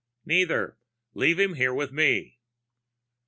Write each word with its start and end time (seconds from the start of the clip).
"Neither. 0.25 0.79
Leave 1.13 1.39
him 1.39 1.53
here 1.53 1.75
with 1.75 1.91
me." 1.91 2.39